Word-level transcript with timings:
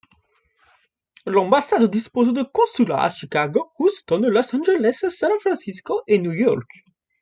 L'ambassade 1.27 1.85
dispose 1.87 2.33
de 2.33 2.41
consulats 2.41 3.03
à 3.03 3.09
Chicago, 3.11 3.71
Houston, 3.77 4.21
Los 4.29 4.55
Angeles, 4.55 5.05
San 5.09 5.29
Francisco 5.39 6.01
et 6.07 6.17
New 6.17 6.31
York. 6.33 6.83